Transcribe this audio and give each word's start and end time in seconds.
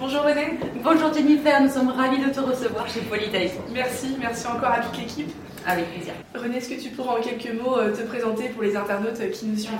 Bonjour 0.00 1.12
Jennifer, 1.12 1.60
nous 1.60 1.68
sommes 1.68 1.90
ravis 1.90 2.24
de 2.24 2.30
te 2.30 2.40
recevoir 2.40 2.88
chez 2.88 3.00
Polytape. 3.00 3.52
Merci, 3.70 4.16
merci 4.18 4.46
encore 4.46 4.70
à 4.70 4.78
toute 4.80 4.96
l'équipe. 4.96 5.30
Avec 5.66 5.92
plaisir. 5.92 6.14
René, 6.34 6.56
est-ce 6.56 6.70
que 6.70 6.80
tu 6.80 6.88
pourras 6.88 7.18
en 7.18 7.20
quelques 7.20 7.52
mots 7.52 7.76
euh, 7.76 7.94
te 7.94 8.00
présenter 8.04 8.48
pour 8.48 8.62
les 8.62 8.74
internautes 8.74 9.20
qui 9.30 9.44
nous 9.44 9.58
suivent 9.58 9.76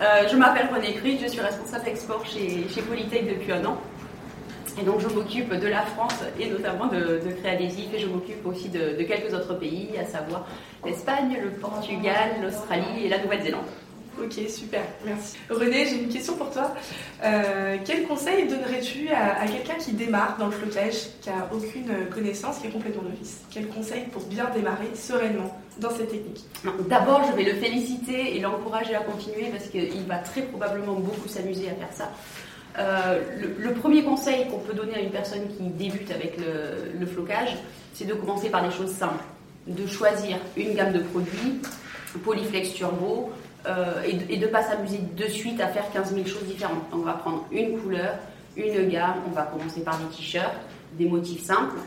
euh, 0.00 0.26
Je 0.26 0.36
m'appelle 0.38 0.70
René 0.74 0.94
Cruz, 0.94 1.18
je 1.22 1.26
suis 1.26 1.40
responsable 1.42 1.86
export 1.86 2.24
chez, 2.24 2.66
chez 2.74 2.80
Polytape 2.80 3.28
depuis 3.28 3.52
un 3.52 3.62
an. 3.66 3.76
Et 4.80 4.84
donc 4.84 5.00
je 5.00 5.08
m'occupe 5.08 5.52
de 5.52 5.68
la 5.68 5.82
France 5.82 6.18
et 6.40 6.48
notamment 6.48 6.86
de, 6.86 7.20
de 7.22 7.32
Créadésif 7.42 7.92
et 7.92 7.98
je 7.98 8.06
m'occupe 8.06 8.46
aussi 8.46 8.70
de, 8.70 8.96
de 8.98 9.02
quelques 9.02 9.34
autres 9.34 9.58
pays, 9.58 9.90
à 10.00 10.06
savoir 10.06 10.46
l'Espagne, 10.82 11.36
le 11.42 11.50
Portugal, 11.50 12.36
l'Australie 12.42 13.04
et 13.04 13.08
la 13.10 13.18
Nouvelle-Zélande. 13.18 13.66
Ok, 14.20 14.34
super, 14.48 14.82
merci. 15.04 15.36
René, 15.48 15.86
j'ai 15.86 16.02
une 16.02 16.08
question 16.08 16.36
pour 16.36 16.50
toi. 16.50 16.74
Euh, 17.24 17.78
quel 17.84 18.06
conseil 18.06 18.46
donnerais-tu 18.46 19.08
à, 19.08 19.46
quelqu'un 19.46 19.74
qui 19.74 19.92
démarre 19.92 20.36
dans 20.38 20.46
le 20.46 20.52
flocage, 20.52 20.94
qui 21.20 21.30
a 21.30 21.48
aucune 21.52 21.90
connaissance, 22.12 22.58
qui 22.58 22.66
est 22.66 22.70
complètement 22.70 23.02
novice? 23.02 23.40
Quel 23.50 23.68
conseil 23.68 24.04
pour 24.12 24.22
bien 24.24 24.50
démarrer 24.54 24.90
sereinement 24.94 25.58
dans 25.78 25.90
cette 25.90 26.10
technique? 26.10 26.44
D'abord, 26.88 27.22
je 27.30 27.36
vais 27.36 27.44
le 27.44 27.54
féliciter 27.54 28.36
et 28.36 28.40
l'encourager 28.40 28.94
à 28.94 29.00
continuer 29.00 29.46
parce 29.50 29.68
qu'il 29.68 30.04
va 30.06 30.18
très 30.18 30.42
probablement 30.42 30.94
beaucoup 30.94 31.28
s'amuser 31.28 31.70
à 31.70 31.74
faire 31.74 31.92
ça. 31.92 32.10
Euh, 32.78 33.20
le, 33.58 33.72
premier 33.72 34.02
conseil 34.02 34.46
qu'on 34.48 34.58
peut 34.58 34.74
donner 34.74 34.94
à 34.94 35.00
une 35.00 35.10
personne 35.10 35.46
qui 35.56 35.64
débute 35.64 36.10
avec 36.10 36.36
le, 36.38 36.98
le 36.98 37.06
flocage, 37.06 37.56
c'est 37.94 38.06
de 38.06 38.14
commencer 38.14 38.48
par 38.50 38.66
des 38.66 38.74
choses 38.74 38.92
simples, 38.92 39.24
de 39.66 39.86
choisir 39.86 40.38
une 40.56 40.74
gamme 40.74 40.92
de 40.92 41.00
produits, 41.00 41.60
Polyflex 42.24 42.74
Turbo, 42.74 43.30
euh, 43.66 44.02
et, 44.04 44.36
de 44.36 44.46
ne 44.46 44.50
pas 44.50 44.62
s'amuser 44.62 44.98
de 44.98 45.26
suite 45.26 45.60
à 45.60 45.68
faire 45.68 45.90
15 45.92 46.14
000 46.14 46.26
choses 46.26 46.44
différentes. 46.44 46.82
on 46.92 46.98
va 46.98 47.12
prendre 47.12 47.44
une 47.52 47.78
couleur, 47.78 48.14
une 48.56 48.88
gamme, 48.88 49.16
on 49.28 49.30
va 49.30 49.42
commencer 49.42 49.82
par 49.82 49.98
des 49.98 50.16
t-shirts, 50.16 50.56
des 50.98 51.06
motifs 51.06 51.42
simples. 51.42 51.78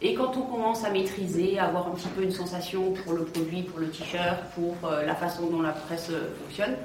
Et 0.00 0.14
quand 0.14 0.36
on 0.36 0.42
commence 0.42 0.84
à 0.84 0.90
maîtriser, 0.90 1.58
à 1.58 1.66
avoir 1.66 1.88
un 1.88 1.92
petit 1.92 2.08
peu 2.08 2.22
une 2.22 2.30
sensation 2.30 2.92
pour 2.92 3.14
le 3.14 3.24
produit, 3.24 3.62
pour 3.62 3.80
le 3.80 3.88
t-shirt, 3.88 4.38
pour 4.54 4.76
euh, 4.84 5.04
la 5.04 5.14
façon 5.14 5.46
dont 5.46 5.62
la 5.62 5.72
presse 5.72 6.08
euh, 6.10 6.34
fonctionne, 6.42 6.76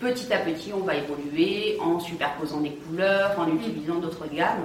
petit 0.00 0.32
à 0.32 0.38
petit, 0.38 0.72
on 0.72 0.84
va 0.84 0.94
évoluer 0.94 1.78
en 1.80 1.98
superposant 1.98 2.60
des 2.60 2.72
couleurs, 2.72 3.38
en 3.38 3.48
utilisant 3.48 3.96
d'autres 3.96 4.26
gammes. 4.32 4.64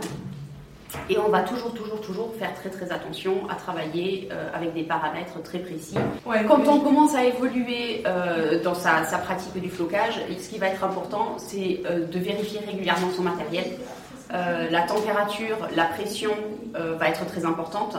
Et 1.10 1.18
on 1.18 1.30
va 1.30 1.42
toujours, 1.42 1.74
toujours, 1.74 2.02
toujours 2.02 2.34
faire 2.38 2.54
très, 2.54 2.70
très 2.70 2.92
attention 2.92 3.48
à 3.50 3.56
travailler 3.56 4.30
euh, 4.32 4.50
avec 4.54 4.74
des 4.74 4.84
paramètres 4.84 5.42
très 5.44 5.60
précis. 5.60 5.96
Quand 6.26 6.68
on 6.68 6.80
commence 6.80 7.16
à 7.16 7.24
évoluer 7.26 8.04
euh, 8.06 8.62
dans 8.64 8.76
sa, 8.76 9.02
pratique 9.02 9.60
du 9.60 9.70
flocage, 9.70 10.22
ce 10.40 10.50
qui 10.50 10.58
va 10.58 10.68
être 10.68 10.84
important, 10.84 11.36
c'est 11.38 11.82
euh, 11.86 12.06
de 12.06 12.20
vérifier 12.20 12.60
régulièrement 12.66 13.10
son 13.16 13.24
matériel. 13.24 13.66
la 14.32 14.82
température, 14.82 15.58
la 15.76 15.86
pression 15.86 16.34
va 16.74 17.08
être 17.08 17.26
très 17.28 17.46
importante, 17.46 17.96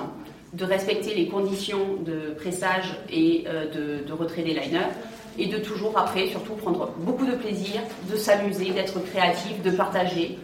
de 0.53 0.65
respecter 0.65 1.15
les 1.15 1.29
conditions 1.29 1.85
de 2.05 2.35
pressage 2.35 2.97
et 3.09 3.45
de, 3.73 4.05
de 4.05 4.13
retrait 4.13 4.43
des 4.43 4.55
liners 4.55 4.91
et 5.39 5.47
de 5.47 5.59
toujours 5.59 5.97
après 5.97 6.27
surtout 6.29 6.55
prendre 6.55 6.91
beaucoup 6.99 7.27
de 7.27 7.37
plaisir, 7.37 7.81
de 8.11 8.17
s'amuser, 8.17 8.71
d'être 8.71 8.99
créatif, 9.05 9.63
de 9.63 9.71
partager. 9.71 10.39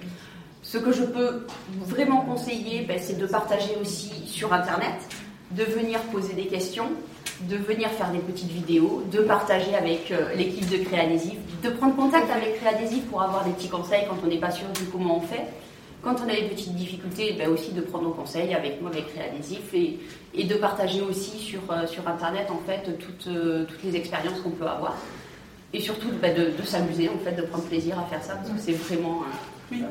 Ce 0.62 0.78
que 0.78 0.92
je 0.92 1.04
peux 1.04 1.46
vraiment 1.86 2.20
conseiller, 2.20 2.82
ben, 2.82 2.98
c'est 3.02 3.18
de 3.18 3.26
partager 3.26 3.76
aussi 3.80 4.12
sur 4.26 4.52
Internet, 4.52 4.94
de 5.52 5.64
venir 5.64 6.00
poser 6.12 6.34
des 6.34 6.46
questions, 6.46 6.90
de 7.42 7.56
venir 7.56 7.88
faire 7.90 8.10
des 8.12 8.18
petites 8.18 8.50
vidéos, 8.50 9.02
de 9.10 9.20
partager 9.20 9.74
avec 9.74 10.10
euh, 10.10 10.34
l'équipe 10.34 10.68
de 10.68 10.84
Créadésif, 10.84 11.38
de 11.62 11.70
prendre 11.70 11.96
contact 11.96 12.30
avec 12.30 12.60
Créadésif 12.60 13.04
pour 13.06 13.22
avoir 13.22 13.44
des 13.44 13.52
petits 13.52 13.70
conseils 13.70 14.04
quand 14.08 14.16
on 14.22 14.26
n'est 14.26 14.38
pas 14.38 14.50
sûr 14.50 14.66
de 14.68 14.84
comment 14.92 15.16
on 15.16 15.22
fait. 15.22 15.46
Quand 16.02 16.16
on 16.24 16.28
a 16.28 16.34
des 16.34 16.48
petites 16.48 16.74
difficultés, 16.74 17.34
ben 17.38 17.48
aussi 17.50 17.72
de 17.72 17.80
prendre 17.80 18.14
conseil 18.14 18.54
avec 18.54 18.80
moi, 18.80 18.90
avec 18.90 19.14
Créadésif, 19.14 19.74
et, 19.74 19.98
et 20.34 20.44
de 20.44 20.54
partager 20.54 21.00
aussi 21.00 21.38
sur, 21.38 21.60
euh, 21.70 21.86
sur 21.86 22.06
Internet 22.06 22.48
en 22.50 22.60
fait 22.66 22.98
toutes, 22.98 23.26
euh, 23.28 23.64
toutes 23.64 23.82
les 23.82 23.96
expériences 23.96 24.40
qu'on 24.40 24.50
peut 24.50 24.66
avoir. 24.66 24.96
Et 25.72 25.80
surtout 25.80 26.08
ben, 26.20 26.34
de, 26.36 26.50
de 26.50 26.66
s'amuser, 26.66 27.08
en 27.08 27.18
fait, 27.24 27.32
de 27.32 27.42
prendre 27.42 27.64
plaisir 27.64 27.98
à 27.98 28.04
faire 28.04 28.22
ça, 28.22 28.34
parce 28.34 28.50
que 28.50 28.58
c'est 28.58 28.72
vraiment... 28.72 29.22
Oui, 29.70 29.84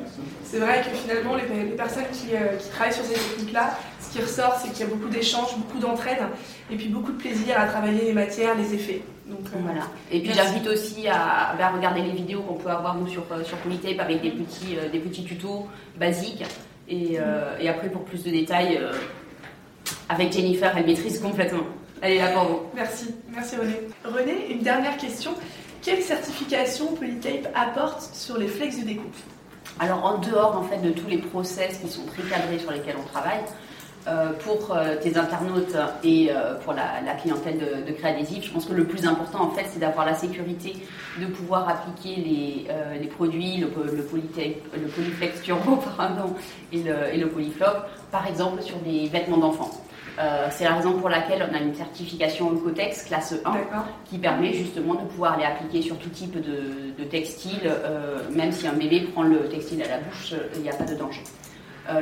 c'est 0.43 0.59
vrai 0.59 0.81
que 0.81 0.95
finalement, 0.95 1.35
les, 1.35 1.43
personnes 1.75 2.03
euh, 2.03 2.57
qui, 2.57 2.69
travaillent 2.69 2.93
sur 2.93 3.05
ces 3.05 3.13
techniques-là, 3.13 3.77
ce 4.01 4.11
qui 4.11 4.21
ressort, 4.21 4.59
c'est 4.61 4.71
qu'il 4.71 4.81
y 4.81 4.83
a 4.83 4.93
beaucoup 4.93 5.07
d'échanges, 5.07 5.55
beaucoup 5.57 5.79
d'entraide, 5.79 6.19
et 6.69 6.75
puis 6.75 6.89
beaucoup 6.89 7.13
de 7.13 7.17
plaisir 7.17 7.57
à 7.57 7.65
travailler 7.67 8.05
les 8.05 8.13
matières, 8.13 8.55
les 8.55 8.73
effets. 8.73 9.01
Donc, 9.25 9.45
euh, 9.45 9.59
voilà. 9.63 9.83
Et 10.11 10.21
puis 10.21 10.33
j'invite 10.33 10.67
aussi 10.67 11.07
à, 11.07 11.55
regarder 11.73 12.01
les 12.01 12.11
vidéos 12.11 12.41
qu'on 12.41 12.55
peut 12.55 12.69
avoir 12.69 12.95
nous 12.95 13.07
sur, 13.07 13.23
euh, 13.31 13.43
sur 13.43 13.57
Polytape 13.57 13.99
avec 13.99 14.21
des 14.21 14.31
petits, 14.31 14.75
des 14.91 14.99
petits 14.99 15.23
tutos 15.23 15.67
basiques. 15.97 16.43
Et, 16.89 17.19
et, 17.59 17.69
après, 17.69 17.87
pour 17.89 18.03
plus 18.03 18.23
de 18.23 18.31
détails, 18.31 18.81
avec 20.09 20.33
Jennifer, 20.33 20.73
elle 20.75 20.87
maîtrise 20.87 21.19
complètement. 21.19 21.65
Elle 22.01 22.13
est 22.13 22.17
là 22.17 22.29
pour 22.29 22.43
vous. 22.45 22.59
Merci, 22.73 23.13
merci 23.29 23.57
René. 23.57 23.79
René, 24.03 24.51
une 24.51 24.63
dernière 24.63 24.97
question. 24.97 25.35
Quelle 25.83 26.01
certification 26.01 26.95
Polytape 26.95 27.47
apporte 27.53 28.15
sur 28.15 28.39
les 28.39 28.47
flex 28.47 28.79
de 28.79 28.85
découpe? 28.85 29.15
Alors 29.79 30.05
en 30.05 30.17
dehors 30.17 30.57
en 30.57 30.63
fait 30.63 30.79
de 30.79 30.91
tous 30.91 31.07
les 31.07 31.17
process 31.17 31.79
qui 31.79 31.87
sont 31.87 32.05
très 32.05 32.23
cadrés 32.23 32.59
sur 32.59 32.71
lesquels 32.71 32.97
on 32.99 33.07
travaille, 33.07 33.43
euh, 34.07 34.31
pour 34.39 34.71
euh, 34.71 34.95
tes 34.95 35.17
internautes 35.17 35.75
et 36.03 36.29
euh, 36.31 36.55
pour 36.63 36.73
la, 36.73 37.13
clientèle 37.21 37.59
de, 37.59 37.85
de 37.85 37.91
Créadésif, 37.95 38.45
je 38.45 38.51
pense 38.51 38.65
que 38.65 38.73
le 38.73 38.85
plus 38.85 39.05
important 39.05 39.41
en 39.41 39.49
fait 39.51 39.65
c'est 39.67 39.79
d'avoir 39.79 40.05
la 40.05 40.15
sécurité 40.15 40.73
de 41.19 41.25
pouvoir 41.25 41.67
appliquer 41.67 42.15
les, 42.15 43.07
produits, 43.07 43.57
le, 43.57 43.67
le, 43.85 43.97
le 43.97 44.87
Polyflex 44.87 45.41
Turbo 45.43 45.83
et 46.71 46.81
le, 46.81 47.13
et 47.13 47.17
le 47.17 47.27
Polyflop, 47.27 47.83
par 48.09 48.25
exemple 48.25 48.61
sur 48.61 48.77
des 48.77 49.07
vêtements 49.07 49.37
d'enfants. 49.37 49.71
Euh, 50.19 50.47
c'est 50.51 50.65
la 50.65 50.75
raison 50.75 50.93
pour 50.93 51.07
laquelle 51.07 51.47
on 51.49 51.55
a 51.55 51.59
une 51.59 51.73
certification 51.73 52.51
Ecotex 52.51 53.05
classe 53.05 53.35
1 53.45 53.51
qui 54.09 54.17
permet 54.17 54.51
justement 54.51 54.95
de 54.95 55.07
pouvoir 55.07 55.37
les 55.37 55.45
appliquer 55.45 55.81
sur 55.81 55.97
tout 55.97 56.09
type 56.09 56.35
de, 56.35 57.03
textile, 57.05 57.61
euh, 57.65 58.19
même 58.35 58.51
si 58.51 58.67
un 58.67 58.73
bébé 58.73 59.01
prend 59.13 59.23
le 59.23 59.47
textile 59.47 59.81
à 59.83 59.87
la 59.87 59.97
bouche, 59.99 60.33
euh, 60.33 60.49
il 60.55 60.61
n'y 60.61 60.69
a 60.69 60.73
pas 60.73 60.83
de 60.83 60.95
danger. 60.95 61.23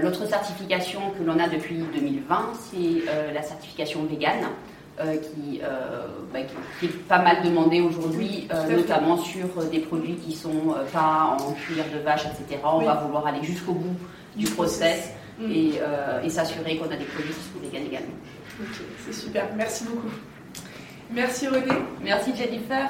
L'autre 0.02 0.28
certification 0.28 1.00
que 1.18 1.24
l'on 1.24 1.40
a 1.40 1.48
depuis 1.48 1.78
2020, 1.78 2.50
c'est 2.56 3.34
la 3.34 3.42
certification 3.42 4.04
vegan. 4.04 4.36
Bah, 4.98 5.04
qui, 5.14 5.62
est 6.86 6.90
pas 7.08 7.20
mal 7.20 7.42
demandée 7.42 7.80
aujourd'hui, 7.80 8.50
notamment 8.70 9.16
sur 9.16 9.48
des 9.72 9.80
produits 9.80 10.16
qui 10.16 10.34
sont 10.34 10.76
pas 10.92 11.38
en 11.40 11.54
cuir 11.54 11.86
de 11.94 12.00
vache, 12.00 12.26
etc. 12.26 12.60
On 12.66 12.80
va 12.80 12.96
vouloir 12.96 13.28
aller 13.28 13.44
jusqu'au 13.44 13.72
bout 13.72 13.96
du 14.36 14.46
process 14.48 15.14
Euh, 15.40 16.22
et, 16.24 16.30
s'assurer 16.30 16.78
qu'on 16.78 16.86
a 16.86 16.96
des 16.96 17.06
produits 17.06 17.34
qui 17.34 17.54
sont 17.54 17.60
véganes 17.62 17.88
également. 17.88 18.16
Ok, 18.60 18.82
c'est 19.06 19.14
super. 19.14 19.48
Merci 19.56 19.84
beaucoup. 19.84 20.10
Merci 21.12 21.48
René. 21.48 21.74
Merci 22.04 22.36
Jennifer. 22.36 22.90